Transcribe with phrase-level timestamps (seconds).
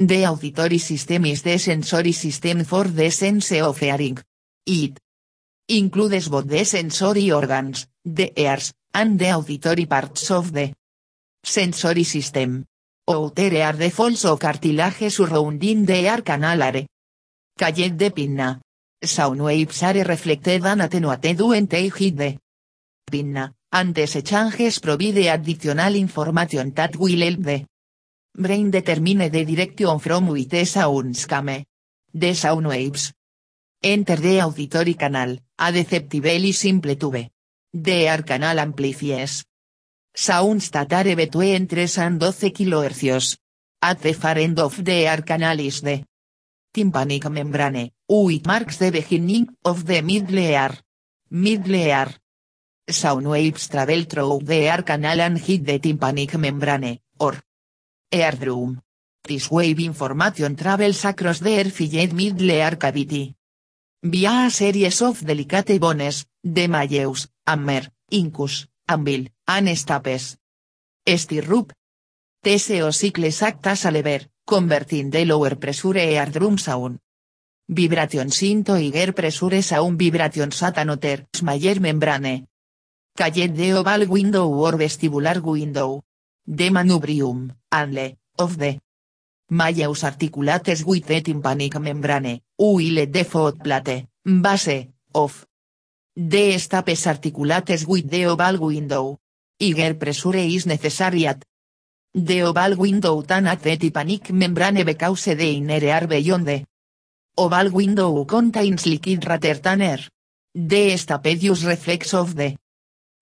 [0.00, 4.16] The auditory system is the sensory system for the sense of hearing.
[4.64, 4.96] It
[5.66, 10.72] includes both the sensory organs, the ears, and the auditory parts of the
[11.42, 12.64] sensory system.
[13.08, 16.86] Outer are the folds of cartilage surrounding the ear canal are.
[17.58, 18.60] Callet de pinna.
[19.02, 22.38] Sound waves are reflected and attenuated when they hit the
[23.10, 27.64] pinna, and these changes provide additional information that will help the
[28.34, 31.64] brain determine the direction from which sounds come.
[32.12, 33.12] The sound waves
[33.82, 37.30] enter the auditory canal, a deceptively simple tube.
[37.72, 39.44] The ear canal amplifies
[40.14, 43.36] sounds that between 3 and 12 kHz.
[43.80, 46.02] At the far end of the ear canal is the
[46.72, 50.76] tympanic membrane, which marks the beginning of the middle ear.
[51.30, 52.08] Middle ear.
[52.88, 57.34] Sound waves travel through the ear canal and hit the tympanic membrane, or
[58.10, 58.80] eardrum.
[59.22, 63.34] This wave information travels across the air middle ear cavity.
[64.02, 70.38] Via a series of delicate bones, the malleus, hammer, incus, anvil, and stapes.
[71.04, 71.72] Stirrup.
[72.42, 77.00] Tese cycles actas a lever, converting the lower pressure eardrum sound.
[77.66, 82.46] Vibration into higher pressure sound vibration satanoter, smaller membrane.
[83.14, 86.04] Callet de oval window or vestibular window.
[86.50, 88.80] De manubrium, anle, of the
[89.50, 95.46] malleus articulates with the tympanic membrane, uile de foot plate, base, of
[96.16, 99.18] the stapes articulates with the oval window.
[99.60, 101.44] Higher pressure is necessary at
[102.14, 106.64] the oval window tan at the tympanic membrane because the inner air beyond the
[107.36, 110.00] oval window contains liquid rather than air.
[110.54, 112.56] The stapedius reflex of the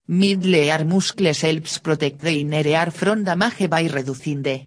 [0.07, 4.65] middle ear muscles helps protect the inner ear from damage by reducing the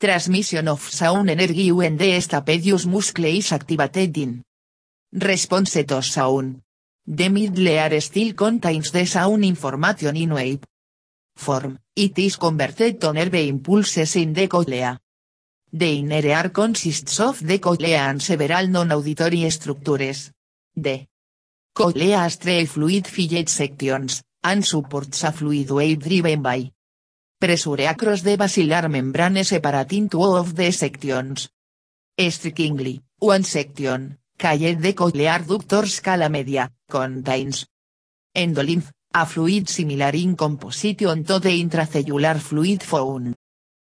[0.00, 4.42] transmission of sound energy when the stapedius muscle is activated in
[5.12, 6.62] response to sound.
[7.06, 10.64] The middle ear still contains the sound information in wave
[11.36, 14.98] form, it is converted to nerve impulses in the cochlea.
[15.72, 20.30] The inner ear consists of the cochlea and several non-auditory structures.
[20.74, 21.06] The
[21.74, 26.70] cochlea has three fluid fillet sections, and supports a fluid wave driven by
[27.38, 31.48] pressure across the basilar membrane separating two of the sections.
[32.18, 37.66] Strikingly, one section, called the cochlear ductor scala media, contains
[38.34, 43.34] endolymph, a fluid similar in composition to the intracellular fluid found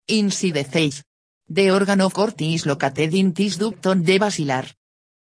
[0.08, 1.02] inside the face.
[1.48, 4.64] The organ of located in this duct on the basilar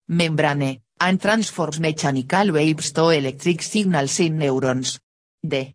[0.08, 5.00] membrane, and transforms mechanical waves to electric signals in neurons.
[5.44, 5.74] The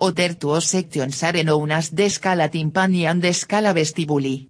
[0.00, 4.48] other two sections are known as the scala tympani and the scala vestibuli.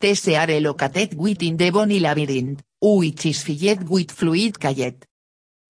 [0.00, 5.06] These are located within the bony labyrinth, which is filled with fluid called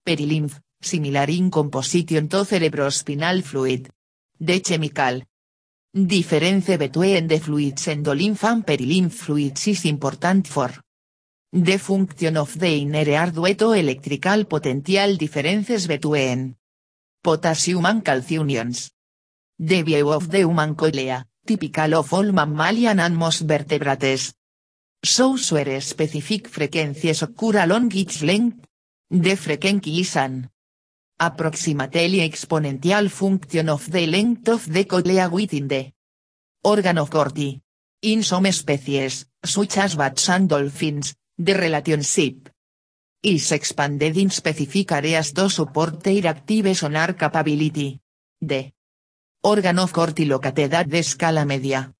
[0.04, 3.90] perilymph, similar in composition to cerebrospinal fluid.
[4.38, 5.22] The chemical.
[5.92, 10.70] Difference between the fluids endolymph and perilymph fluids is important for.
[11.52, 16.54] The function of the inner ear due to electrical potential differences between
[17.26, 18.92] potassium and calcium ions.
[19.58, 24.34] The view of the human cochlea, typical of all mammalian and most vertebrates.
[25.02, 28.64] Shows where specific frequencies occur along its length.
[29.10, 30.48] The frequency is an
[31.18, 35.92] approximately exponential function of the length of the cochlea within the
[36.62, 37.60] organ of Corti.
[38.02, 42.50] In some species, such as bats and dolphins, the relationship
[43.22, 48.00] is expanded in specific areas to support their active sonar capability.
[48.40, 48.72] The
[49.42, 51.92] organ of Corti located at the scala media.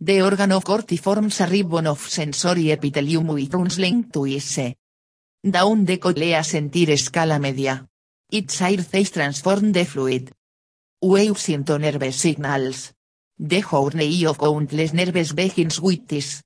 [0.00, 4.74] The organ of Corti forms a ribbon of sensory epithelium with runs linked to ise.
[5.42, 7.86] Down the cochlea sentir scala media.
[8.30, 10.32] Its air phase transform the fluid.
[11.02, 12.92] Waves into nerve signals.
[13.38, 16.42] The journey of countless nerves begins with this.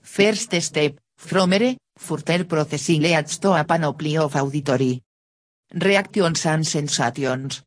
[0.00, 5.02] First step, from ere, further processing leads to a panoply of auditory
[5.72, 7.62] reactions and sensations.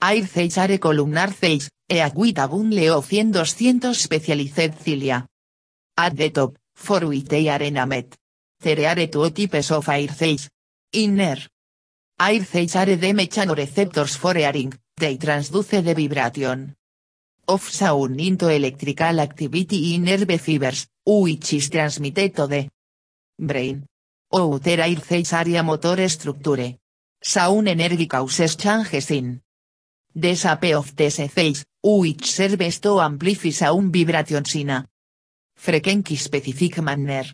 [0.00, 5.26] Air phase are columnar phase, e with a bundle of 100-200 specialized cilia.
[5.98, 8.14] At the top, for which they are enamed.
[8.60, 10.48] There are two types of air phase.
[10.92, 11.38] Inner
[12.18, 16.74] Air phase are the mechanoreceptors for hearing, they transduce the vibration
[17.48, 22.68] of sound into electrical activity in nerve fibers, which is transmitted to the
[23.38, 23.86] brain.
[24.32, 26.76] Outer air phase area motor structure.
[27.22, 29.40] Sound energy causes changes in
[30.14, 34.86] the shape of this phase, which serves to amplify sound vibrations in a
[35.54, 37.24] frequency specific manner.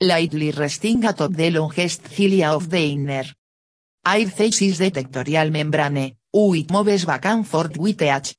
[0.00, 3.24] Lightly resting atop the longest cilia of the inner.
[4.06, 8.36] Air thesis detectorial membrane, which moves back and forth with each.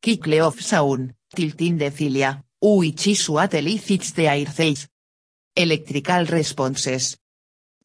[0.00, 4.88] Kickle of sound, tilting the cilia, which is what elicits the air phase.
[5.58, 7.16] Electrical responses.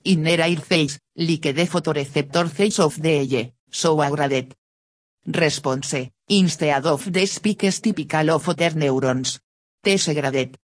[0.04, 4.54] Inner air phase, like the photoreceptor phase of the eye, so agraded.
[5.26, 9.40] Response, instead of the spikes typical of other neurons.
[9.82, 10.58] Tesegraded.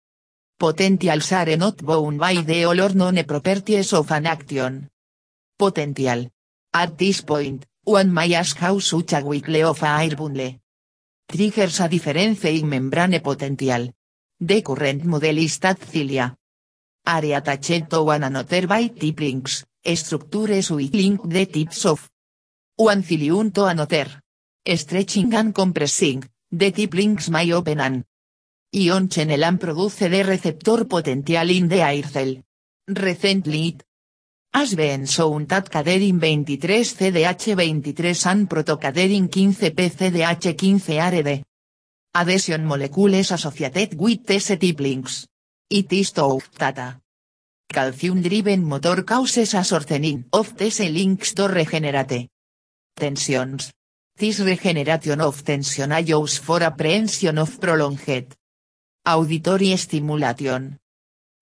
[0.59, 4.89] Potentials are not bound by the all or none properties of an action.
[5.59, 6.31] Potential.
[6.73, 10.55] At this point, one may ask how such a weakle of a air bundle
[11.29, 13.93] triggers a difference in membrane potential.
[14.41, 15.61] The current model is
[15.91, 16.35] cilia.
[17.07, 19.63] Are attached to one another by tip links,
[19.95, 22.09] structures which link the tips of.
[22.77, 24.77] One cilium to.
[24.77, 28.05] Stretching and compressing, the tip links may open an.
[28.75, 32.37] Ion channel and produce the receptor potential in the air cell.
[32.89, 33.83] Recently it
[34.55, 41.43] has been shown that cadherin 23 CDH 23 and protocadherin 15 PCDH 15 are the
[42.15, 45.27] adhesion molecules associated with these tip links.
[45.71, 47.01] It is thought that
[47.69, 52.29] calcium-driven motor causes a shortening of these links to regenerate
[52.95, 53.73] tensions.
[54.17, 58.37] This regeneration of tension allows for apprehension of prolonged
[59.07, 60.79] auditory stimulation.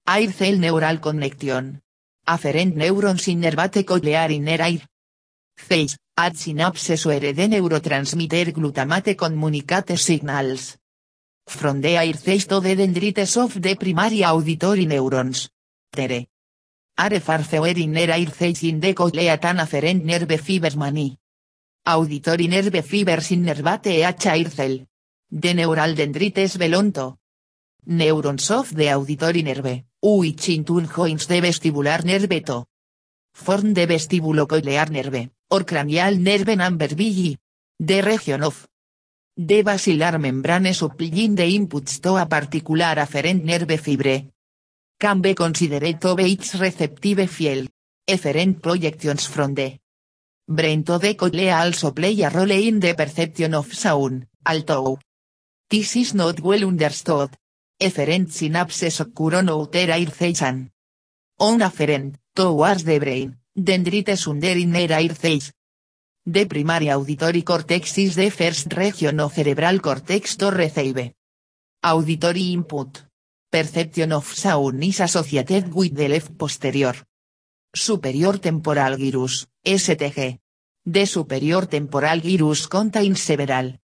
[0.07, 1.81] Air cell neural connection.
[2.27, 4.81] Afferent neurons innervate cochlear inner air.
[5.57, 10.79] Phase, at synapses where the neurotransmitter glutamate communicate signals.
[11.47, 15.51] From the the dendrites of the primary auditory neurons.
[15.91, 16.29] Tere.
[16.97, 19.57] Are farther inner air phase in the cochlea than
[20.05, 21.19] nerve fibers many.
[21.87, 24.87] Auditory nerve fibers innervate each air cell.
[25.31, 27.19] The neural dendrites belong to
[27.87, 32.67] neurons of the auditory nerve, which in turn joins the vestibular nerve to
[33.33, 37.37] form the vestibulocochlear nerve, or cranial nerve number VG.
[37.81, 38.69] The region of
[39.37, 44.27] the basilar membrane supplying the inputs to a particular afferent nerve fibre.
[44.99, 47.69] Can be considered be its receptive field.
[48.07, 49.79] Efferent projections from the
[50.47, 54.99] brain to the cochlea also play a role in the perception of sound, although
[55.71, 57.31] this is not well understood.
[57.81, 65.53] Efferent synapses occur on outer phase on afferent, towards the brain, dendrites under inner phase.
[66.25, 71.13] The primary auditory cortex is the first region of cerebral cortex to receive
[71.83, 73.03] auditory input.
[73.51, 76.95] Perception of sound is associated with the left posterior.
[77.75, 80.39] Superior temporal gyrus, STG.
[80.85, 83.81] The superior temporal gyrus contains several.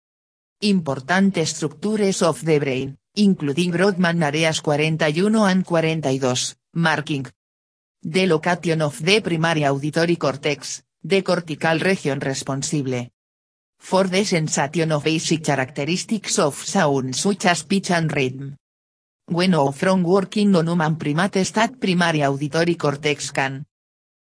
[0.61, 7.25] Important structures of the brain, including Brodmann areas 41 and 42, marking.
[7.99, 13.07] The location of the primary auditory cortex, the cortical region responsible
[13.79, 18.57] for the sensation of basic characteristics of sound such as pitch and rhythm.
[19.29, 23.65] When or from working on human primates that primary auditory cortex can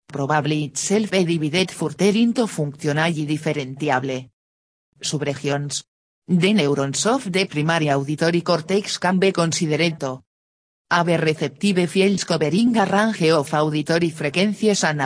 [0.07, 4.29] probably itself be divided further into functionally differentiable
[5.01, 5.83] subregions.
[6.27, 10.23] The neurons of the primary auditory cortex can be considered to
[10.89, 15.01] have receptive fields covering a range of auditory frequencies and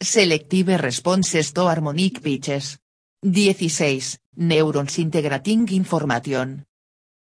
[0.00, 2.78] selective responses to harmonic pitches.
[3.22, 4.18] 16.
[4.36, 6.64] Neurons integrating information.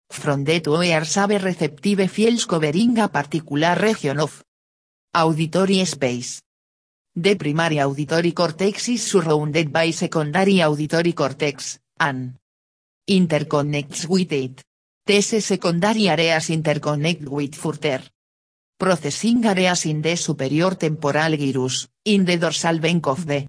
[0.08, 4.42] From the two ears receptive fields covering a particular region of
[5.14, 6.42] auditory space.
[7.14, 12.34] The primary auditory cortex is surrounded by secondary auditory cortex, and
[13.06, 14.62] interconnects with it.
[15.04, 18.02] These secondary areas interconnect with further
[18.82, 23.46] processing areas in the superior temporal gyrus, in the dorsal bank of the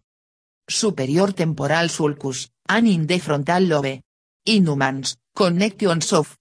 [0.69, 3.99] superior temporal sulcus, and in the frontal lobe.
[4.45, 6.37] In humans, connections of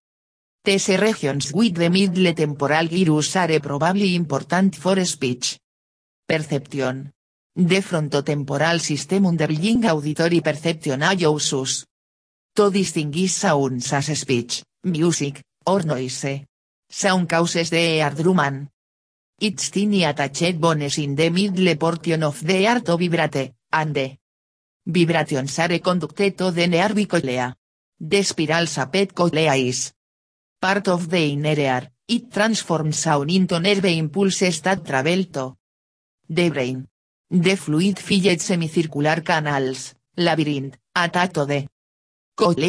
[0.62, 5.58] these regions with the middle temporal gyrus are probably important for speech
[6.28, 7.12] perception.
[7.56, 11.86] The frontotemporal system underlying auditory perception allows us
[12.54, 16.44] to distinguish sounds as speech, music, or noise.
[16.90, 18.68] Sound causes the eardrum
[19.44, 24.16] It's tiny attached bones in the middle portion of the ear to vibrate, and the
[24.86, 26.94] vibrations are conducted to the nerve.
[27.98, 29.94] The spiral shaped cochlea is
[30.60, 35.56] part of the inner ear, it transforms sound into nerve impulses that travel to
[36.28, 36.86] the brain.
[37.28, 41.66] The fluid fillet semicircular canals, labyrinth, attached to the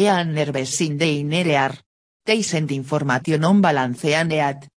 [0.08, 1.78] and nerves in the inner ear.
[2.24, 4.68] They send information on balance and heat,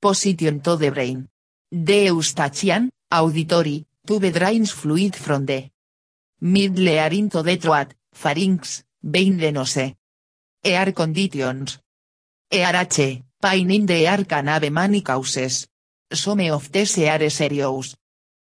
[0.00, 1.28] Position to the brain.
[1.72, 5.70] The eustachian, auditory, tube drains fluid from the
[6.40, 9.94] middle into the throat, pharynx, vein the nose.
[10.64, 11.80] Ear conditions.
[12.48, 15.66] ERH, pain in the ear can have many causes.
[16.12, 17.96] Some of these are serious.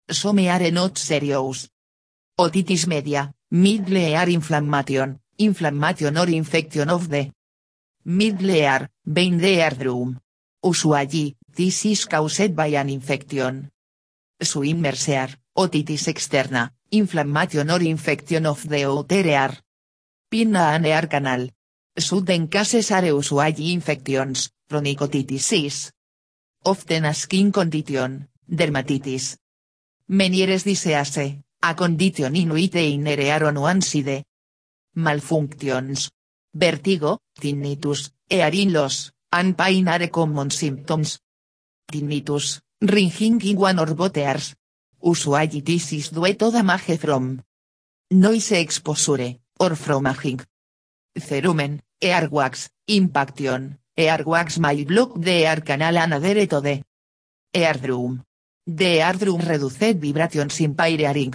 [0.07, 1.69] Some are not serious.
[2.37, 7.31] Otitis media, middle ear inflammation, inflammation or infection of the
[8.05, 10.19] middle ear, vein the eardrum.
[10.63, 13.71] Usually, this is caused by an infection.
[14.39, 19.57] Swimmer's ear, otitis externa, inflammation or infection of the outer ear.
[20.29, 21.49] Pinna and ear canal.
[21.97, 25.91] Sudden cases are usually infections, chronic otitis is
[26.63, 29.37] often a skin condition, dermatitis.
[30.09, 34.23] Menieres disease, a condition in which the inner ear.
[34.95, 36.11] Malfunctions.
[36.53, 41.19] Vertigo, tinnitus, hearing loss, and pain are common symptoms.
[41.91, 44.55] Tinnitus, ringing in one or both ears.
[45.03, 47.41] Usually this is due damage from
[48.11, 50.41] noise exposure, or from aging.
[51.17, 56.83] Cerumen, earwax, impaction, earwax may block the ear canal and adhere to the
[57.53, 58.23] eardrum.
[58.65, 61.33] The eardrum reduced vibrations impaired hearing.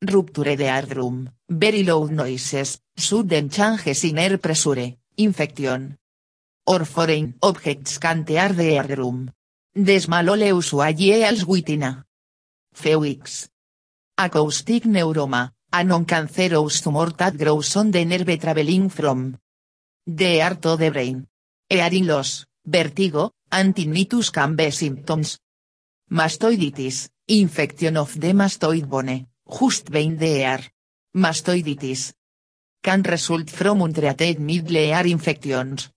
[0.00, 5.96] Rupture the eardrum, very loud noises, sudden changes in air pressure, infection.
[6.66, 9.30] Or foreign objects can tear the eardrum.
[9.74, 12.04] The small usually within
[12.74, 13.48] few weeks.
[14.18, 19.36] Acoustic neuroma, a non-cancerous tumor that grows on the nerve traveling from
[20.06, 21.26] the ear to the brain.
[21.68, 25.38] Hearing loss, vertigo, and tinnitus can be symptoms.
[26.10, 29.26] Mastoiditis, infection of the mastoid bone,
[29.58, 30.60] just behind the ear.
[31.16, 32.12] Mastoiditis
[32.82, 35.90] can result from untreated middle ear infections.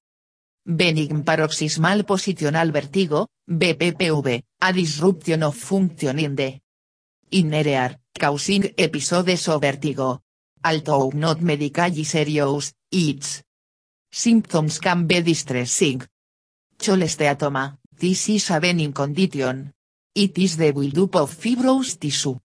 [0.69, 6.59] Benign paroxysmal positional vertigo, BPPV, a disruption of function in the
[7.31, 10.23] inner ear, causing episodes of vertigo.
[10.65, 13.43] Although not medically serious, its
[14.11, 16.01] symptoms can be distressing.
[16.77, 19.71] Cholesteatoma, this is a benign condition.
[20.13, 22.37] It is the buildup of fibrous tissue.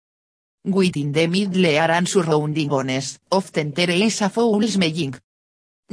[0.64, 5.16] Within the middle and surrounding bones, often there is a foul smelling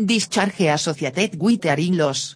[0.06, 2.36] discharge associated with hearing loss.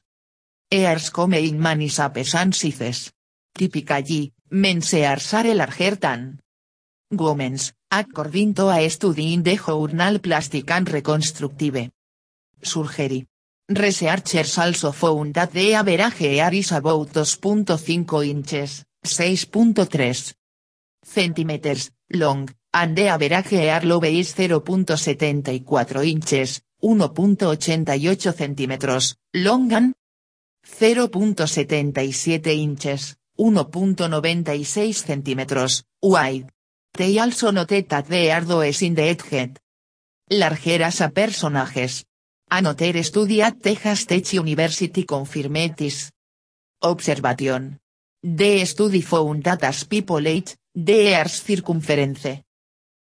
[0.72, 3.12] Ears come in many shapes and sizes.
[3.54, 6.40] Typically, men's ears are larger than
[7.12, 11.92] women's, according to a study in the journal Plastic and Reconstructive
[12.62, 13.28] Surgery.
[13.70, 20.34] Researchers also found that the average ear is about 2.5 inches, 6.3
[21.06, 29.94] centimeters, long, and the average ear lobe is 0.74 inches, 1.88 centímetros, long and
[30.68, 36.52] 0.77 inches, 1.96 centímetros, wide.
[36.92, 39.60] They also noted that the ardo in the head.
[40.30, 42.06] Larger as a personajes.
[42.50, 46.12] Another study at Texas Tech University confirmed this
[46.82, 47.80] observation.
[48.22, 52.44] The study found that as people age, the ear's circumference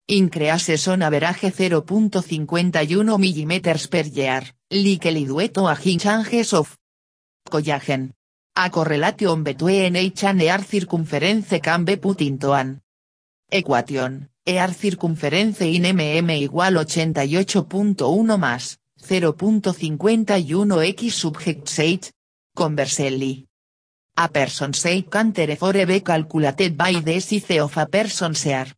[0.09, 6.77] increases on average 0.51 mm per year, likely due to a changes of
[7.51, 8.15] collagen.
[8.57, 12.81] A correlation between age and ear circumference can be put into an
[13.51, 22.11] equation, ear circumference in mm igual 88.1 más, 0.51 x subject age.
[22.55, 23.47] Conversely.
[24.17, 28.78] A person's age can therefore be calculated by the size of a person's ear.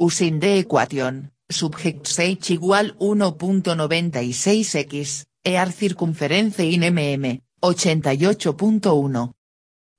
[0.00, 9.32] Using the equation, subject age igual 1.96x, ear circumference in mm, 88.1.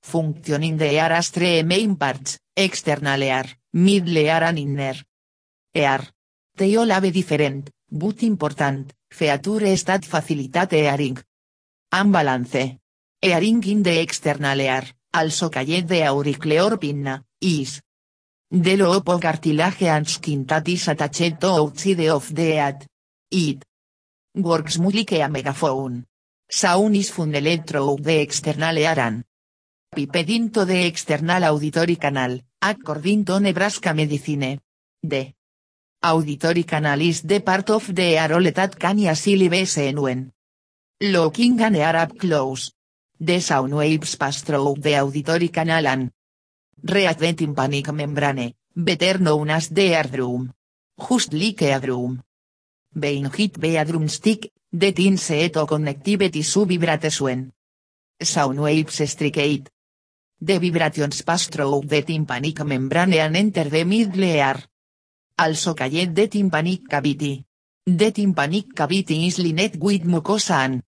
[0.01, 4.95] Functioning the ear as three main parts, external ear, middle ear and inner
[5.73, 5.99] ear.
[6.55, 11.17] They all have different, but important, features that facilitate hearing.
[11.91, 12.77] Unbalance.
[13.21, 17.81] Hearing in the external ear, also called the auricular pinna, is
[18.51, 22.85] the low cartilage and skin is attached of the head.
[23.29, 23.63] It
[24.35, 26.05] works like a megaphone.
[26.49, 29.23] Sound is funneled through the external ear and
[29.95, 34.59] piped into the external auditory canal, according to Nebraska Medicine.
[35.03, 35.31] The
[36.03, 40.31] auditory canal is the part of the ear that can easily be seen when
[41.01, 42.71] looking an ear up close.
[43.19, 46.09] The sound waves pass the auditory canal
[46.83, 50.53] reach the tympanic membrane, better known as the eardrum.
[50.97, 52.21] Just like eardrum.
[52.93, 57.51] Being hit by a drumstick, the tin set to connective tissue vibrates when
[58.21, 59.69] sound waves strike.
[60.41, 64.63] The vibrations pass through the tympanic membrane and enter the middle ear.
[65.37, 67.45] Also called the tympanic cavity.
[67.85, 70.83] The tympanic cavity is lined with mucosa and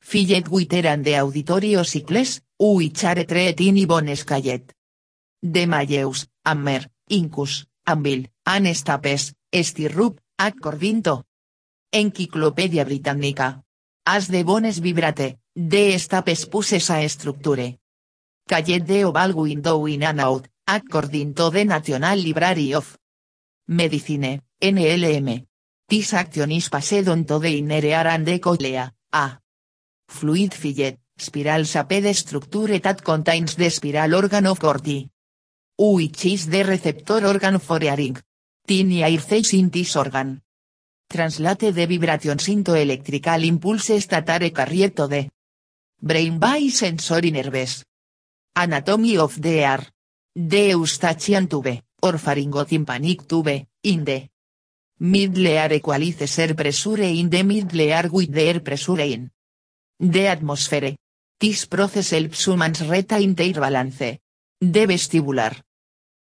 [0.00, 4.72] filled with air and the auditory ossicles, which are treated in bones called.
[5.42, 11.24] The malleus, hammer, incus, anvil, and stapes, stirrup, according to
[11.92, 13.62] Encyclopedia Britannica.
[14.04, 17.78] As the bones vibrate, the stapes pusses a structure.
[18.46, 22.98] Called the oval window in and out, according the National Library of
[23.68, 25.46] Medicine, NLM.
[25.88, 29.38] This action is passed on to the inner and the cochlea, a
[30.06, 35.08] fluid fillet, spiral shaped structure that contains the spiral organ of Corti.
[35.82, 38.18] Which is the receptor organ for hearing.
[38.68, 39.18] Tiny air
[39.54, 40.42] in this organ.
[41.08, 45.00] Translate the vibrations into electrical impulses that are carried
[46.02, 47.82] brain by sensory nerves.
[48.54, 49.80] Anatomy of the ear.
[50.36, 54.28] The eustachian tube, or pharyngotympanic tube, in the
[54.98, 59.30] middle ear equalizes air pressure in the middle ear with the air pressure in
[59.98, 60.94] the atmosphere.
[61.38, 64.20] This process helps humans retain their balance.
[64.60, 65.56] The vestibular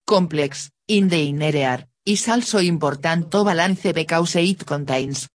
[0.06, 5.28] complex, in the inner ear, is also important to balance because it contains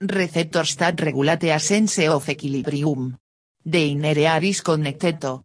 [0.00, 3.16] receptors that regulate a sense of equilibrium.
[3.64, 5.42] The inner ear is connected to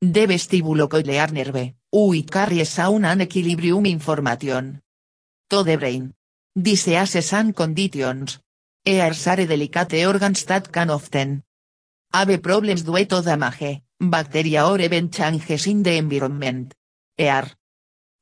[0.00, 4.82] the vestibulocochlear nerve, which carries sound and equilibrium information
[5.48, 6.12] to the brain.
[6.54, 8.40] Diseases and conditions.
[8.84, 11.42] Ears are delicate organs that can often
[12.12, 16.72] have problems due to damage, bacteria or even changes in the environment.
[17.18, 17.50] Ear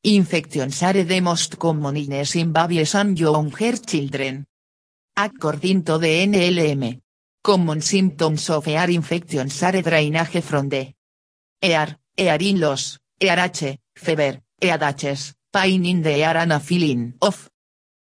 [0.06, 4.44] Infections are the most common in babies and younger children.
[5.16, 7.00] According to the NLM.
[7.42, 10.92] Common symptoms of ear infections are drainage from the
[11.62, 17.48] ear, earing loss, ERH, fever, headaches, pain in the ear and a feeling of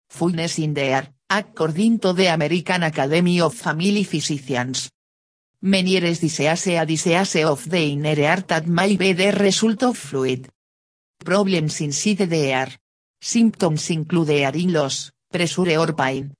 [0.09, 4.89] fullness in the ear, according to the American Academy of Family Physicians.
[5.61, 10.49] Many disease a disease of the inner ear that may be the result of fluid
[11.23, 12.67] Problems inside the ear.
[13.19, 16.33] Symptoms include hearing loss, pressure or pain.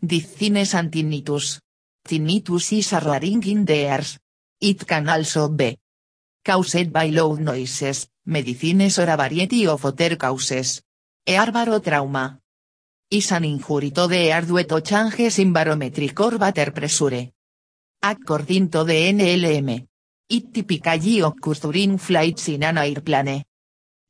[0.00, 1.60] Dizziness and tinnitus.
[2.04, 4.18] Tinnitus is a roaring in the.
[4.60, 5.78] It can also be
[6.44, 10.82] caused by loud noises, medicines or a variety of other causes.
[11.26, 12.40] Ear barotrauma.
[13.10, 17.30] Is an injury to the ear due to changes in barometric or water pressure.
[18.02, 19.86] According to the NLM.
[20.30, 23.44] It typically occurs during flights in an airplane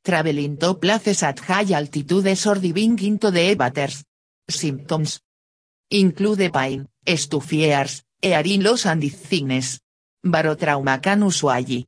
[0.09, 4.03] traveling to places at high altitudes or diving into the waters.
[4.49, 5.19] Symptoms
[5.91, 9.79] include pain, stuffy ears, hearing loss and.
[10.25, 11.85] Barotrauma can usually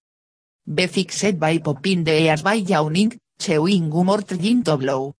[0.66, 5.14] be fixed by popping the ears by yawning, chewing gum or trying to blow.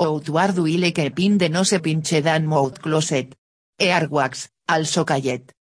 [0.00, 3.34] Outward while keeping the nose pinched and mouth closed.
[3.80, 5.52] Earwax, also called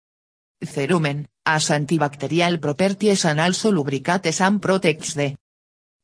[0.64, 5.36] cerumen, as antibacterial properties and also lubricates and protects the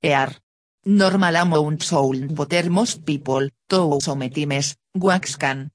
[0.02, 0.41] ear.
[0.84, 5.70] Normal amount sound water most people, to sometimes, wax can.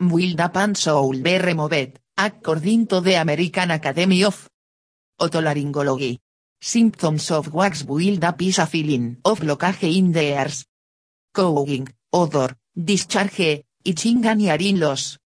[0.00, 4.48] Build up and soul be removed, according to the American Academy of
[5.20, 6.18] Otolaryngology.
[6.60, 10.66] Symptoms of wax build up is a feeling of blockage in the ears.
[11.32, 15.18] Coughing, odor, discharge, itching and hearing loss.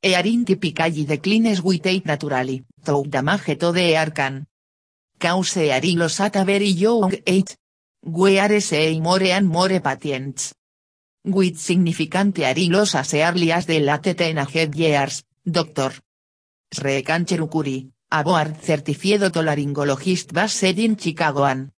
[0.00, 4.46] Hearing typically declines with it naturally, though damage to the ear can
[5.20, 7.54] cause hearing loss at a very young age.
[8.08, 10.54] We are seeing more and more patients.
[11.24, 15.90] With significant hearing loss as early as the late teenage years, Dr.
[16.72, 21.72] Rekancherukuri, a board certified otolaryngologist based in Chicago and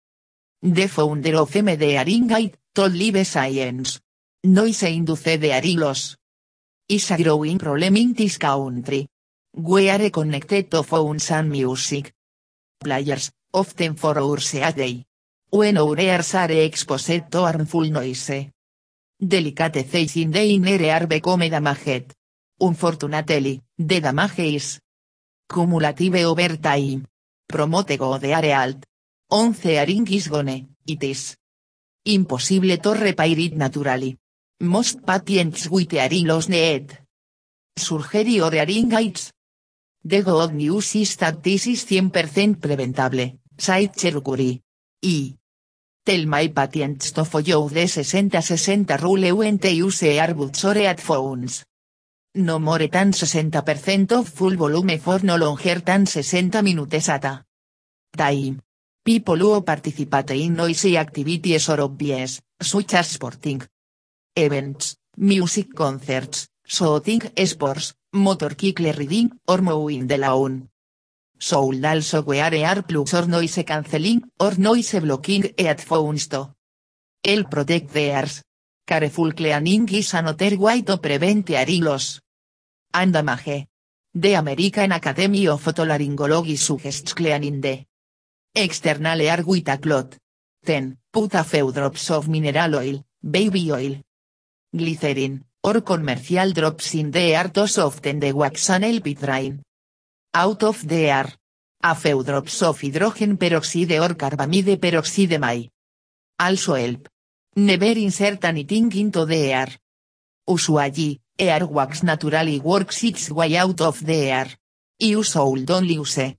[0.61, 3.99] the founder of MD Hearing Aid, told Live Science.
[4.45, 6.15] Noise induced hearing loss.
[6.91, 9.09] Is a growing problem in this country.
[9.57, 12.13] We are connected to phones and music
[12.79, 15.08] players, often for hours a day.
[15.51, 18.51] When our ears are exposed to harmful noise.
[19.19, 22.13] Delicate things in the inner ear become damaged.
[22.61, 24.79] Unfortunately, the damage
[25.49, 27.07] cumulative over time.
[27.47, 28.85] Promote go de alt.
[29.31, 31.37] Once hearing is gone, it is
[32.05, 34.19] impossible to repair it naturally.
[34.61, 36.93] Most patients with hearing loss need
[37.75, 38.91] surgery or hearing.
[40.05, 44.61] The good news is that this is 100% preventable, said Cherukuri.
[45.01, 45.38] Y.
[46.09, 51.67] Tell my patients to follow the 60-60 rule when they use earbuds or headphones.
[52.37, 57.45] No more than 60% of full volume for no longer than 60 minutes at a
[58.17, 58.59] time.
[59.05, 63.61] People who participate in noisy activities or obvious, such as sporting
[64.35, 70.71] events, music concerts, shooting sports, motorcycle riding, or mowing the lawn.
[71.39, 76.53] Should also wear earplugs or noise cancelling, or noise blocking headphones to
[77.25, 78.43] help protect the.
[78.87, 82.21] Careful cleaning is another way to prevent damage.
[84.15, 87.85] The American Academy of Otolaryngology suggests cleaning the
[88.55, 90.19] external air with a cloth.
[90.63, 94.01] Then, put a few drops of mineral oil, baby oil,
[94.75, 99.23] glycerin, or commercial drops in the air to soften the wax and help it
[100.39, 101.29] out of the air.
[101.83, 105.69] A few drops of hydrogen peroxide or carbamide peroxide may
[106.39, 107.09] also help.
[107.57, 109.71] Never insert anything into the air.
[110.47, 114.49] Usually, air wax naturally works its way out of the air.
[114.99, 116.37] You should only use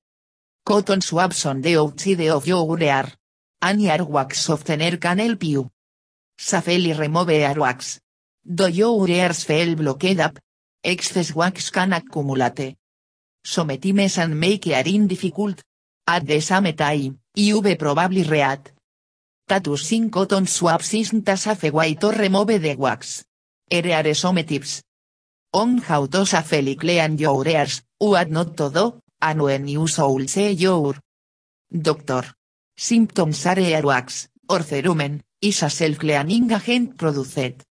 [0.66, 3.08] cotton swabs on the outside of your air.
[3.62, 5.70] Any air wax softener can help you.
[6.38, 8.00] Safely remove air wax.
[8.46, 10.40] Do your ears feel blocked up?
[10.82, 12.79] Excess wax can accumulate.
[13.50, 15.64] Sometimes and make hearing difficult.
[16.06, 18.72] At the same time, you've probably read
[19.48, 23.26] that using cotton swabs isn't safe way to remove the wax.
[23.68, 24.84] Here are some tips.
[25.54, 30.52] On how to safely clean your ears, what not to do, and when you say
[30.52, 30.94] your
[31.72, 32.26] doctor.
[32.78, 37.66] Symptoms are earwax, or cerumen, is a self-cleaning agent produced.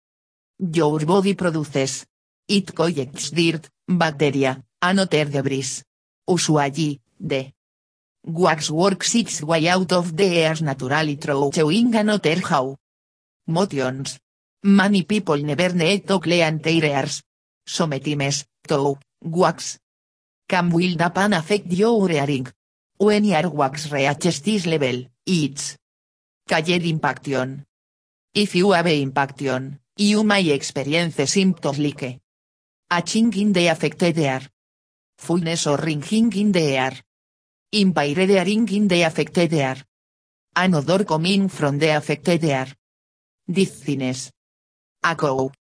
[0.58, 2.06] Your body produces.
[2.48, 5.82] It collects dirt, bacteria, and other debris.
[6.28, 7.52] Usually, the
[8.26, 12.76] wax works its way out of the air naturally through chewing and other how
[13.48, 14.20] motions.
[14.64, 17.22] Many people never need to clean their ears.
[17.68, 19.78] Sometimes, though, wax
[20.48, 22.48] can build up and affect your hearing.
[22.98, 25.78] When your wax reaches this level, it's
[26.48, 27.66] called impaction.
[28.34, 32.20] If you have impaction, you may experience symptoms like a
[33.16, 34.42] in the affected air,
[35.18, 36.94] fullness or ringing in the air,
[37.72, 39.78] impaired hearing in the affected air,
[40.56, 42.68] an odor coming from the affected air,
[43.48, 44.32] dizziness,
[45.04, 45.54] a cough.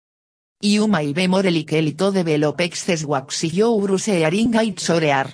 [0.61, 3.51] You may be more likely to develop excess wax if
[4.05, 5.27] hearing aids or air.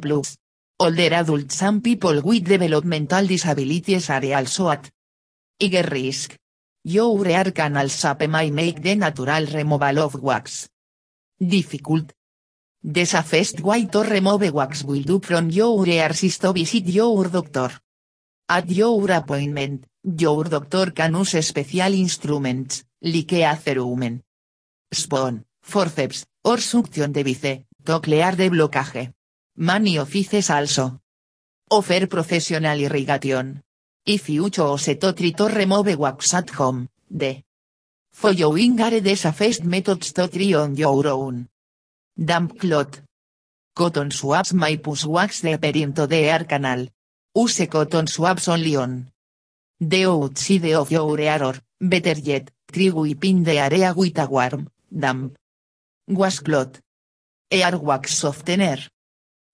[0.00, 0.36] Plus,
[0.78, 4.90] older adults and people with developmental disabilities are also at
[5.60, 6.36] higher risk.
[6.84, 10.68] Your air can also may make the natural removal of wax
[11.38, 12.15] difficult.
[12.88, 17.72] The safest way to remove wax do from your ears to visit your doctor.
[18.48, 24.22] At your appointment, your doctor can use special instruments, like a cerumen,
[24.92, 29.12] spoon, forceps, or suction device, to clear the blockage.
[29.56, 31.00] Many offices also
[31.70, 33.64] offer professional irrigation.
[34.06, 37.42] If you choose to try to remove wax at home, the
[38.12, 41.48] following are the safest methods to try on your own.
[42.18, 43.02] Damp cloth.
[43.74, 46.86] Cotton swabs may push wax deeper into the air canal.
[47.34, 49.10] Use cotton swabs only on
[49.78, 54.66] the outside of your ear or, better yet, try wiping the area with a warm,
[54.90, 55.36] damp
[56.08, 56.80] washcloth.
[57.50, 58.78] Air wax softener.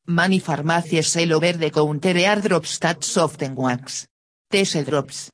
[0.07, 4.07] Many pharmacies sell over the counter air drops that soften wax.
[4.51, 5.31] These drops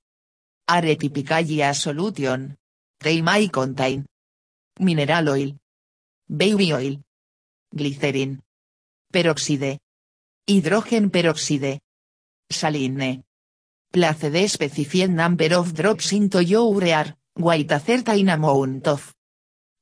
[0.66, 2.56] are typically a solution.
[3.00, 4.06] They may contain
[4.80, 5.52] mineral oil,
[6.34, 6.96] baby oil,
[7.74, 8.40] glycerin,
[9.10, 9.78] peroxide,
[10.46, 11.80] hidrogen peroxide,
[12.48, 13.24] saline.
[13.90, 19.14] Place the specified number of drops into your air, wait a certain amount of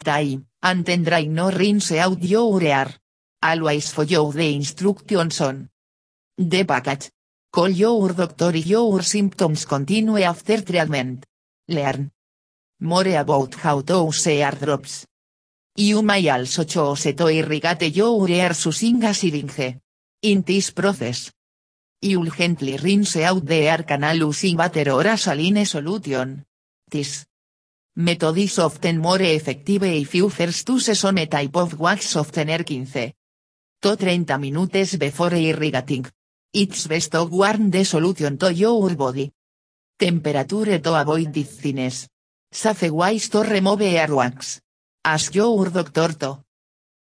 [0.04, 0.86] time, and
[1.34, 2.94] no rinse out your air.
[3.42, 5.68] Always follow the instructions on
[6.38, 7.10] the package.
[7.52, 11.26] Call your doctor if your symptoms continue after treatment.
[11.68, 12.10] Learn
[12.80, 14.52] more about how to use air
[15.76, 15.82] drops.
[15.82, 19.80] You may also choose to irrigate your ears using a syringe.
[20.22, 21.30] In this process,
[22.00, 26.44] you'll gently rinse out the air canal using water or saline solution.
[26.90, 27.26] This
[27.94, 33.12] method is often more effective if you first use some type of wax softener 15
[33.82, 36.06] to 30 minutes before irrigating.
[36.52, 39.32] It's best to warm the solution to your body
[39.98, 42.08] temperature to avoid dizziness.
[42.52, 44.60] Safe ways to remove earwax.
[45.06, 46.42] Ask your doctor to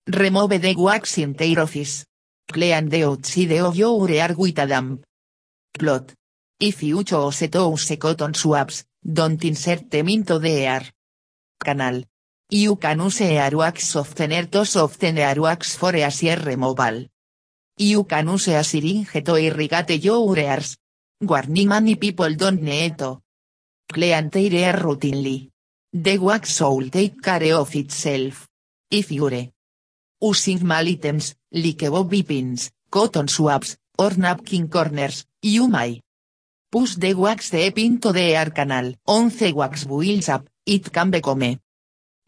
[0.07, 2.07] remove the wax in their office.
[2.51, 5.05] Clean the outside of your ear with a damp
[5.79, 6.15] cloth.
[6.59, 10.87] If you choose to use cotton swabs, don't insert them into the air
[11.63, 12.03] canal.
[12.49, 17.07] You can use earwax softener to soften earwax for easier removal.
[17.77, 20.79] You can use a syringe to irrigate your ears.
[21.21, 23.21] Warning many people don't need to.
[23.93, 25.50] Clean their hair routinely.
[25.93, 28.47] The wax soul take care of itself.
[28.93, 29.49] If you're
[30.21, 36.01] using mal items, like bobby pins, cotton swabs, or napkin corners, you may
[36.71, 38.95] push the wax step into the air canal.
[39.09, 41.59] On the wax builds up, it can become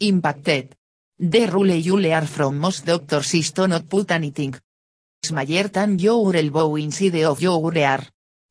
[0.01, 0.75] impacted.
[1.17, 4.57] The rule you learn from most doctors is to not put anything
[5.23, 8.01] smaller than your elbow inside of your ear.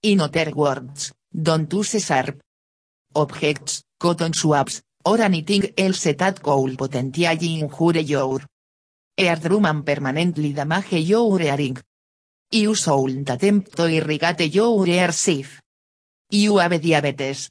[0.04, 2.41] In other words, don't use sharp
[3.13, 8.42] objects, cotton swabs, or anything else that could potentially injure your
[9.18, 11.78] eardrum and permanently damage your hearing.
[12.52, 15.62] You shouldn't attempt to irrigate your ear safe.
[16.30, 17.50] You have diabetes.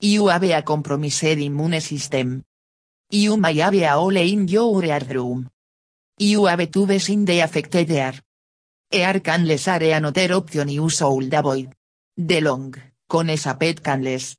[0.00, 2.42] You have a compromised immune system.
[3.10, 5.48] You may have a hole in your eardrum.
[6.18, 8.14] You have tubes in the affected ear.
[8.90, 11.72] Ear canles are another option you should avoid.
[12.16, 12.74] The long,
[13.08, 14.36] con esa pet canles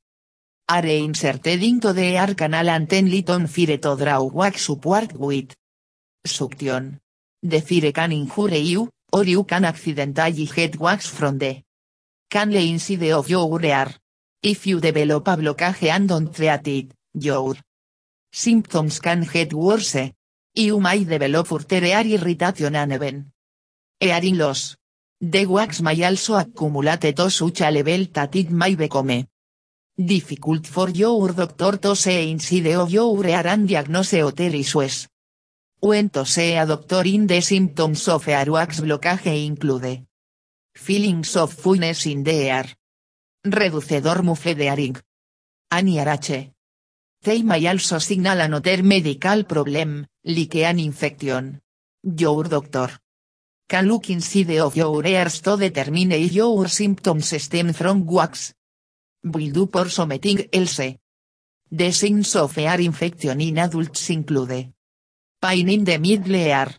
[0.69, 5.53] are inserted into the air canal and fire to draw wax support with
[6.25, 6.99] suction.
[7.41, 11.61] The fire can injure you, or you can accidentally get wax from the
[12.29, 13.93] canle inside of your ear.
[14.41, 17.55] If you develop a blockage and don't treat it, your
[18.31, 20.11] symptoms can get worse.
[20.55, 23.31] You may develop further ear irritation and even
[23.99, 24.75] hearing loss.
[25.19, 29.25] The wax may also accumulate to such a level that it may become
[29.97, 35.07] difficult for your doctor to see inside of your and diagnose other issues.
[35.79, 40.05] When to see a doctor in the symptoms of ear wax blockage include
[40.73, 42.65] feelings of fullness in the ear,
[43.43, 44.97] reducedor muffled hearing,
[45.71, 46.53] an earache.
[47.21, 51.61] They may also signal another medical problem, like an infection.
[52.01, 52.89] Your doctor
[53.67, 58.53] can look inside of your ears to determine if your symptoms stem from wax.
[59.23, 60.99] Will do por something else.
[61.71, 64.73] The signs of ear infection in adults include
[65.41, 66.69] pain in the middle ear,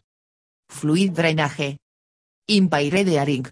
[0.68, 1.78] fluid drainage,
[2.46, 3.46] impaired hearing.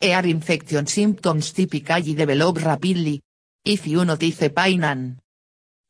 [0.00, 3.22] Ear infection symptoms typically develop rapidly.
[3.62, 5.18] If you notice pain and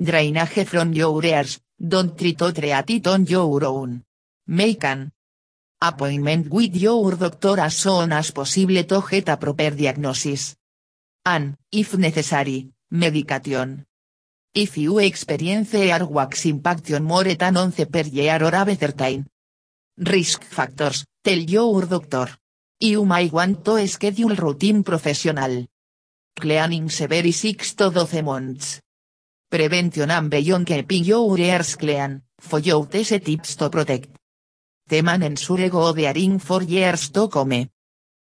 [0.03, 4.03] drainage from your ears, don't try to treat it on your own.
[4.49, 5.13] Make an
[5.81, 10.57] appointment with your doctor as soon as possible to get a proper diagnosis.
[11.27, 13.87] And, if necessary, medication.
[14.55, 19.27] If you experience airwax impaction more than 11 per year or a time.
[19.97, 22.29] Risk factors, tell your doctor.
[22.79, 25.67] You may want to schedule routine professional.
[26.39, 28.83] Cleaning severe 6 to 12 months.
[29.51, 34.11] Prevention and beyond keeping your ears clean, for your test tips to protect.
[34.91, 37.71] Teman ensure go dearing for years to come.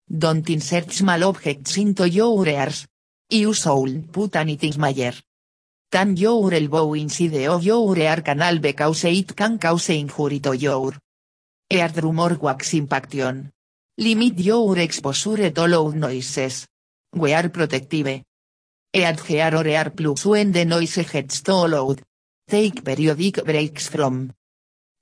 [0.06, 2.86] Don't insert small objects into your ears.
[3.30, 5.14] You should put anything smaller.
[5.90, 10.92] Tan your elbow inside of your ear canal because it can cause injury to your
[11.70, 13.50] eardrum or wax impaction.
[13.96, 16.66] Limit your exposure to loud noises.
[17.16, 18.22] Wear protective.
[18.92, 22.02] Ear or ear plugs when the noise gets too loud.
[22.46, 24.32] Take periodic breaks from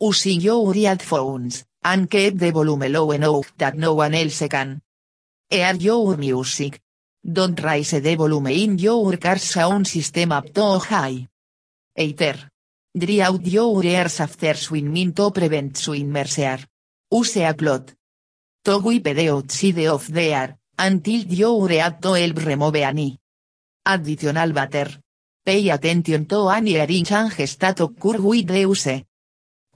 [0.01, 4.81] using your headphones, and keep the volume low enough that no one else can
[5.53, 6.81] hear your music.
[7.23, 11.29] Don't raise the volume in your car's sound system up too high.
[11.97, 12.51] Either.
[12.97, 16.39] Dry out your ears after swimming to prevent swimmer's
[17.11, 17.95] Use a cloth.
[18.65, 23.19] To wipe the outside of the air, until your ear to help remove any
[23.85, 24.89] additional water.
[25.45, 29.05] Pay attention to any earring changes that occur with the use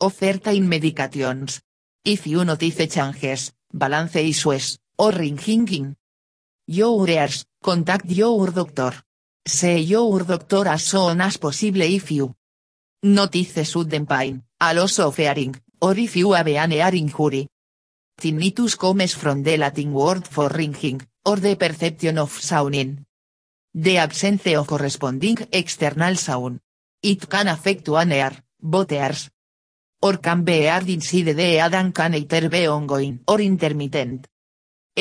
[0.01, 1.61] of certain medications.
[2.05, 5.97] If you notice changes, balance issues, or ringing
[6.67, 8.93] your ears, contact your doctor.
[9.45, 12.35] Say your doctor as soon as possible if you
[13.03, 17.49] notice sudden pain, a loss of hearing, or if you have an ear injury.
[18.21, 23.05] Tinnitus comes from the Latin word for ringing, or the perception of sounding.
[23.73, 26.61] The absence of corresponding external sound.
[27.03, 29.31] It can affect one ear, both ears.
[30.03, 34.27] Or can be heard inside the head and can either be ongoing or intermittent.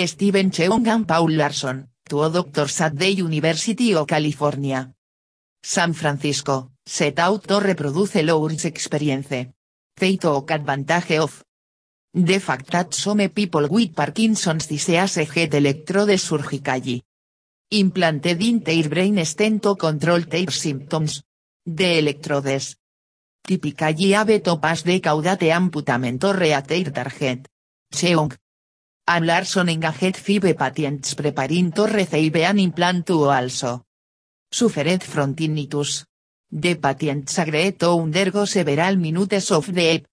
[0.04, 4.94] Steven Cheung and Paul Larson, two doctors at the University of California.
[5.64, 9.54] San Francisco, set out to reproduce Lourdes experience.
[9.96, 11.42] They took advantage of
[12.14, 17.02] the fact that some people with Parkinson's disease get electrodes surgically
[17.72, 21.24] implanted in their brain stem control their symptoms.
[21.66, 22.76] The electrodes
[23.42, 27.48] typically have to pass the caudate amputamento reateir target.
[27.90, 28.36] Cheung
[29.08, 33.86] and Larson engaged five patients preparing to receive an implant also
[34.52, 36.06] suffered from tinnitus.
[36.52, 40.04] The patients agreed to undergo several minutes of the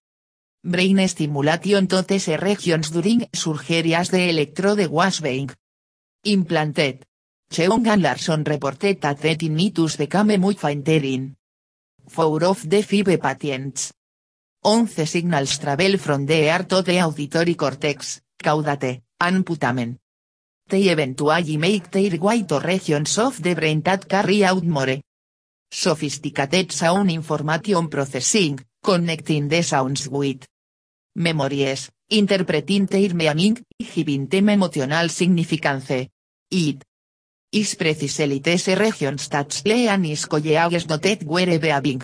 [0.63, 5.49] brain stimulation to these regions during surgery as the electrode was being
[6.23, 7.05] implanted.
[7.49, 11.35] Cheung and Larson reported that the tinnitus became much fainter in
[12.07, 13.93] four of the five patients.
[14.63, 19.97] Once signals travel from the ear to the auditory cortex, caudate, and putamen.
[20.69, 25.01] They eventually make their way regions of the brain that carry out more
[25.71, 30.45] sophisticated sound information processing, connecting the sounds with
[31.15, 35.89] memories, interpreting their meaning, giving them emotional significance.
[36.51, 36.83] It
[37.51, 42.03] is precisely these regions that Slean is colleagues noted were behaving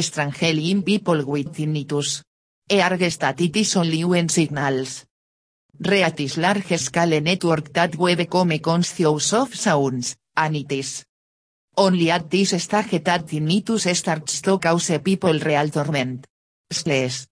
[0.00, 2.22] strangely in people with tinnitus.
[2.68, 5.05] That it is only when signals
[5.80, 11.04] reatis large scale network that we become conscious of sounds, and it is
[11.76, 16.26] only at this stage that tinnitus starts to cause people real torment.
[16.70, 17.26] Slash.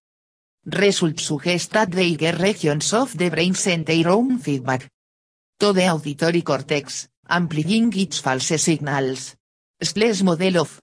[0.67, 4.89] Results suggest that they get regions of the brain send their own feedback
[5.59, 9.37] to the auditory cortex, amplifying its false signals.
[9.83, 10.81] Slash model of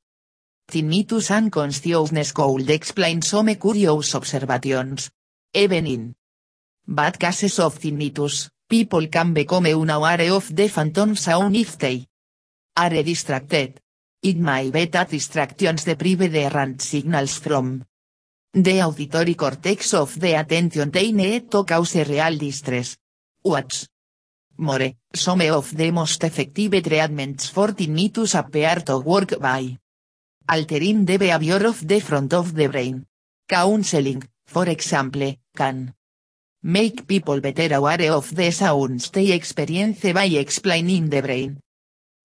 [0.70, 5.10] tinnitus and consciousness could explain some curious observations.
[5.54, 6.16] Even in
[6.88, 12.08] bad cases of tinnitus, people can become unaware of the phantom sound if they
[12.78, 13.80] are distracted.
[14.24, 17.84] It may be that distractions deprive the errant signals from
[18.54, 22.98] the auditory cortex of the attention they need to cause real distress.
[23.42, 23.88] What's
[24.58, 29.78] more, some of the most effective treatments for tinnitus appear to work by
[30.48, 33.06] altering the behavior of the front of the brain.
[33.48, 35.94] Counseling, for example, can
[36.64, 41.60] make people better aware of the sounds they experience by explaining the brain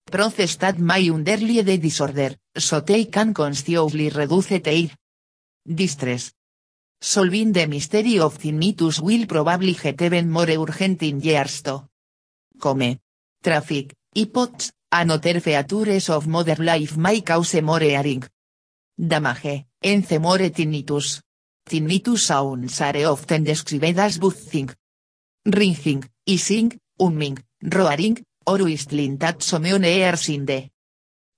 [0.07, 4.89] process that may underlie the disorder, so they can consciously reduce their
[5.65, 6.31] distress.
[6.99, 11.87] Solving the mystery of tinnitus will probably get even more urgent in years to
[12.59, 12.97] come.
[13.43, 18.23] Traffic, iPods, and other features of modern life may cause more hearing
[18.97, 21.21] damage, the more tinnitus.
[21.67, 24.69] Tinnitus sounds are often described as buzzing,
[25.45, 30.69] ringing, hissing, humming, roaring, or whistling that summon ears in the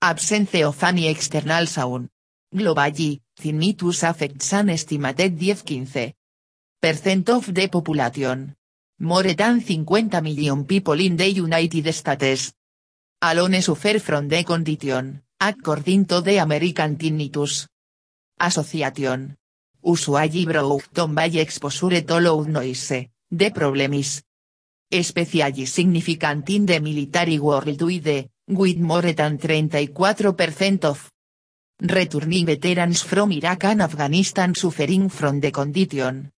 [0.00, 2.08] absence of any external sound.
[2.54, 8.54] Globally, tinnitus affects an estimated 10-15% of the population.
[9.00, 12.52] More than 50 million people in the United States
[13.22, 17.66] alone suffer from the condition, according to the American Tinnitus
[18.38, 19.39] Association.
[19.82, 24.22] Usually brought by exposure to loud noise, the problem is
[24.92, 28.28] especially significant in the military world with,
[28.78, 31.10] more than 34% of
[31.80, 36.30] returning veterans from Iraq and Afghanistan suffering from the condition.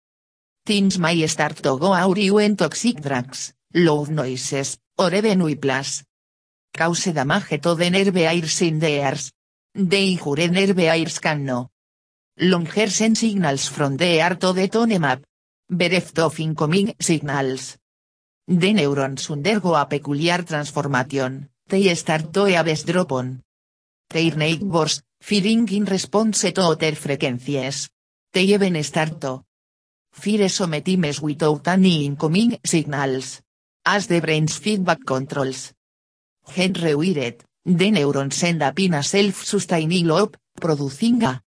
[0.64, 6.04] Things may start to go out when toxic drugs, loud noises, or even whiplash.
[6.72, 9.32] Cause damage to the nerve airs in the ears.
[9.74, 11.71] The injured nerve airs can no
[12.38, 15.22] longer send signals from the ear to the tone map.
[15.68, 17.78] Bereft of incoming signals.
[18.46, 23.42] The neurons undergo a peculiar transformation, they start to eavesdrop on
[24.10, 27.88] their neighbors, feeding in response to other frequencies.
[28.32, 29.44] They even start to
[30.12, 33.40] fire sometimes without any incoming signals.
[33.86, 35.72] As the brain's feedback controls
[36.54, 41.40] get rewired, the neurons end up in a self-sustaining loop, producing a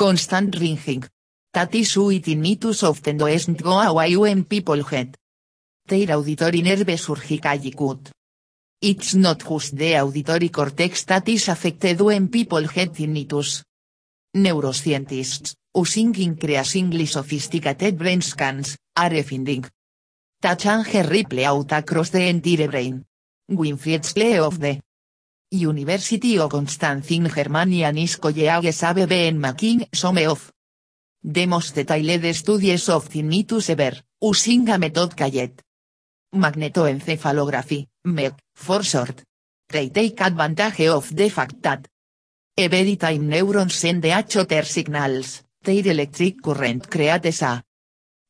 [0.00, 1.04] constant ringing.
[1.52, 5.14] That is why tinnitus often doesn't go away when people get
[5.86, 6.86] their auditory nerve
[7.76, 8.10] cut.
[8.80, 13.62] It's not just the auditory cortex that is affected when people get tinnitus.
[14.34, 19.66] Neuroscientists, using increasingly sophisticated brain scans, are finding
[20.40, 23.04] that change ripple out across the entire brain.
[23.50, 24.80] Winfried Schlee of the
[25.52, 30.52] University of Constance in Germany and his colleagues have been making some of
[31.24, 35.62] the most detailed studies of tinnitus ever, using a method called
[36.32, 39.24] magnetoencephalography, MEC, for short.
[39.68, 41.88] They take advantage of the fact that
[42.56, 47.60] every time neurons send the other signals, their electric current creates a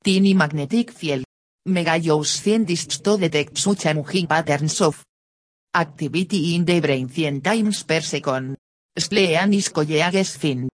[0.02, 1.24] tiny magnetic field.
[1.66, 5.04] Mega use scientists to detect such changing patterns of
[5.74, 8.56] activity in the brain 10 times per second.
[8.98, 10.68] Schlee and his colleagues find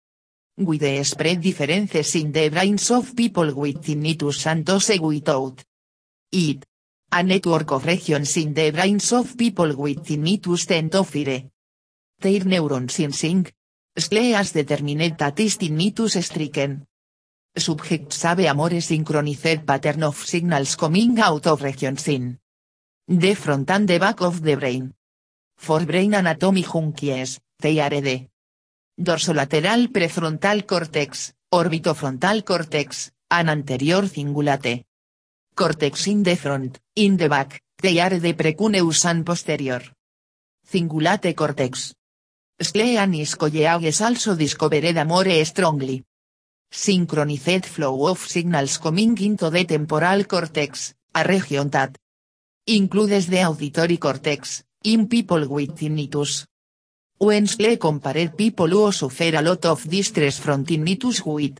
[0.58, 5.64] with the spread differences in the brains of people with tinnitus and those without.
[6.30, 6.64] It.
[7.10, 11.50] A network of regions in the brains of people with tinnitus tend to.
[12.20, 13.52] Their neurons in sync.
[13.98, 16.86] Sleas determined that is tinnitus stricken.
[17.56, 22.41] Subject sabe amore synchronized pattern of signals coming out of regions in
[23.06, 24.94] the front and the back of the brain.
[25.56, 28.28] For brain anatomy junkies, TRD.
[28.96, 34.84] Dorsolateral prefrontal cortex, orbitofrontal cortex, an anterior cingulate.
[35.54, 39.82] Cortex in the front, in the back, TRD precuneus and posterior.
[40.66, 41.94] Cingulate cortex.
[42.60, 46.04] Sclean is colleagues also discovered amore strongly.
[46.70, 51.98] Synchronized flow of signals coming into the temporal cortex, a region that
[52.66, 56.46] includes the auditory cortex, in people with tinnitus.
[57.18, 61.58] When Slee compared people who suffer a lot of distress from tinnitus with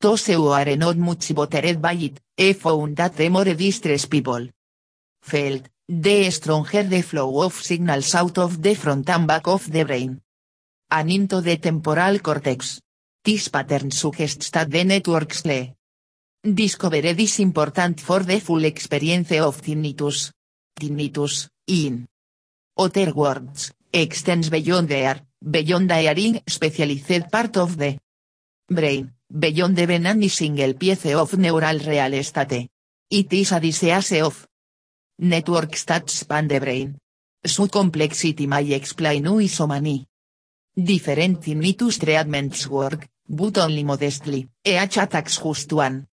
[0.00, 4.48] those who are not much bothered by it, he found that the more distressed people
[5.22, 9.84] felt, the stronger the flow of signals out of the front and back of the
[9.84, 10.20] brain.
[10.90, 12.80] And into the temporal cortex.
[13.24, 15.74] This pattern suggests that the network Slee
[16.44, 20.30] discovered is important for the full experience of tinnitus.
[20.78, 22.06] Tinnitus, in
[22.76, 27.98] other words, extends beyond the air, beyond the hearing specialized part of the
[28.68, 32.68] brain, beyond the vein any single piece of neural real estate.
[33.10, 34.46] It is a disease of
[35.20, 36.98] networks that span the brain.
[37.42, 40.04] Su complexity may explain why so many
[40.76, 46.06] different tinnitus treatments work, but only modestly, each attacks just one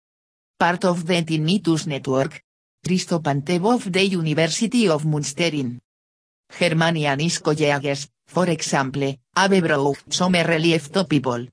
[0.59, 2.43] part of the tinnitus network.
[2.83, 5.79] Christo Pantev of the University of Munster in
[7.41, 11.47] colleagues, for example, have brought some relief to people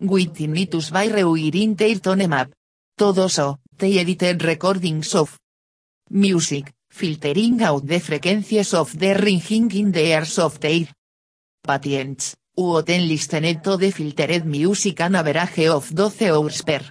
[0.00, 2.50] with tinnitus by rewiring their tone map.
[2.96, 5.38] Todo so, they edited recordings of
[6.10, 10.86] music, filtering out the frequencies of the ringing in the ears of their
[11.66, 16.82] patients, who then listened to the filtered music an average of 12 hours per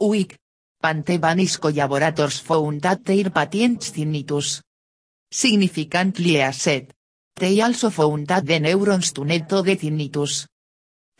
[0.00, 0.39] week.
[0.82, 4.62] Pantevanis collaborators found that their patients tinnitus
[5.30, 6.90] significantly asset.
[7.36, 10.46] They also found that the neurons tuned to the tinnitus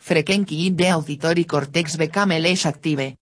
[0.03, 3.15] in the auditory cortex became less active.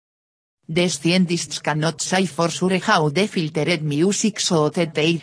[0.68, 5.18] The scientists cannot say for sure how the filtered music soothed their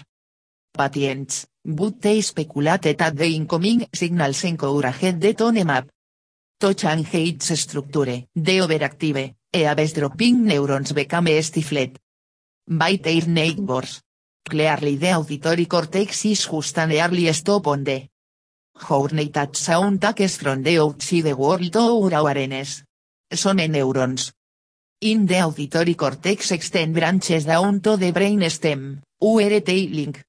[0.77, 5.89] patients, but they speculated that the incoming signals encouraged the tone map
[6.61, 8.25] to change its structure.
[8.35, 11.99] The overactive, eavesdropping neurons became stifled
[12.68, 14.03] by their neighbors.
[14.49, 18.09] Clearly the auditory cortex is just an early stop on the
[18.88, 22.82] journey that sound takes from the outside world to our awareness.
[23.32, 24.32] Some neurons
[25.01, 30.22] in the auditory cortex extend branches down to the brain stem, URT link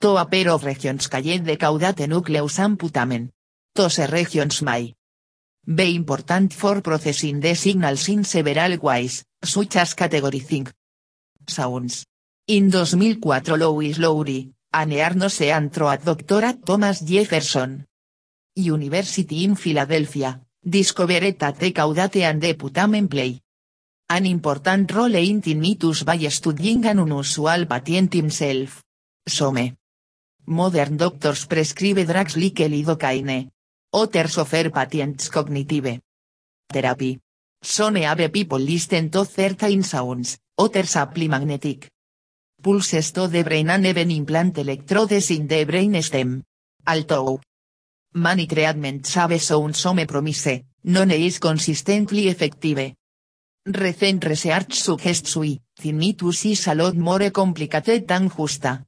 [0.00, 3.30] to a pair of regions called the caudate nucleus and putamen.
[3.74, 4.94] Those regions may
[5.66, 10.70] be important for processing the signals in several ways, such as categorizing
[11.46, 12.06] sounds.
[12.46, 16.58] In 2004 Louis Lowry, an Earnose throat Dr.
[16.64, 17.86] Thomas Jefferson
[18.54, 23.40] University in Philadelphia, discovered that caudate and the putamen play
[24.10, 28.82] an important role in tinnitus by studying an unusual patient himself.
[29.26, 29.76] Some
[30.46, 33.50] modern doctors prescribe drugs like lidocaine.
[33.94, 36.00] Others offer patients cognitive
[36.68, 37.20] therapy.
[37.62, 41.88] Some have people listen to certain sounds, others apply magnetic
[42.64, 46.42] pulses to the brain and even implant electrodes in the brain stem.
[46.86, 47.40] Although
[48.14, 52.94] many treatments have shown some promise, none is consistently effective.
[53.66, 58.82] Recent research suggests we, tinnitus is a lot more complicated than justa.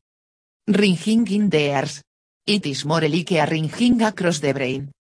[0.67, 2.03] Ringing in the ears.
[2.47, 4.96] It is more like a ringing across the brain.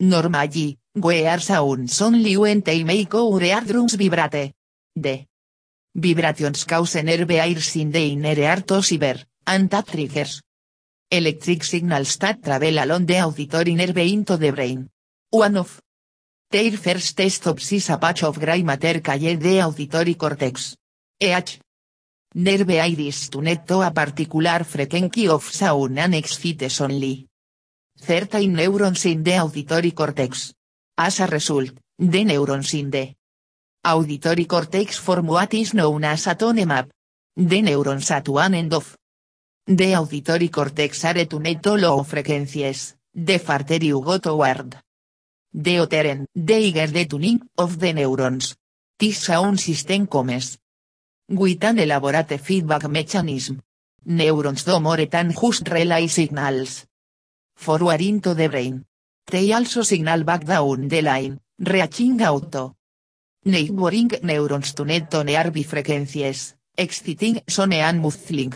[0.00, 4.54] Normally, we are sounds only when they make our eardrums vibrate.
[4.96, 5.26] The
[5.94, 10.42] vibrations cause nerve airs in the inner ear to shiver, and that triggers
[11.10, 14.88] electric signals that travel along the auditory nerve into the brain.
[15.30, 15.80] One of
[16.50, 20.76] their first stops is a patch of gray matter called the auditory cortex.
[21.20, 21.60] EH.
[22.34, 27.28] Nerve iris tuned to a particular frequency of sound and excites only.
[28.06, 30.52] Certain neurons in the auditory cortex.
[30.96, 33.14] As a result, the neurons in the
[33.82, 36.26] auditory cortex form what is known as
[36.66, 36.90] map.
[37.36, 38.96] The neurons at one end of
[39.66, 44.76] the auditory cortex are tuned to low frequencies, the farther you go toward
[45.54, 48.54] the other end, the the tuning of the neurons.
[48.98, 50.58] This sound system comes
[51.28, 53.62] with an elaborate feedback mechanism.
[54.04, 56.84] Neurons do more than just relay signals.
[57.56, 58.84] Forward into the brain.
[59.26, 62.76] They also signal back down the line, reaching auto.
[63.44, 68.54] Neighboring neurons to net on nearby frequencies, exciting sone and muffling.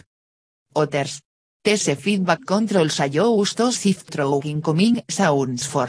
[0.74, 1.22] Others.
[1.64, 5.88] These feedback controls allow us to sift through incoming sounds for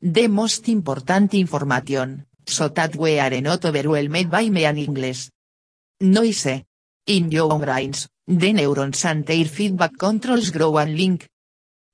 [0.00, 5.30] the most important information, so that we are not overwhelmed by me and English.
[6.00, 6.64] Noise.
[7.06, 11.28] In your brains, the neurons and their feedback controls grow and link.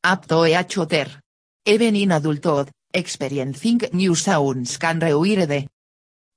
[0.07, 1.09] Up to each other.
[1.65, 5.67] Even in adulthood, experiencing new sounds can require the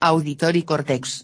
[0.01, 1.15] auditory cortex,